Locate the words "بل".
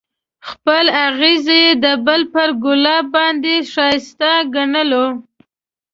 2.05-2.21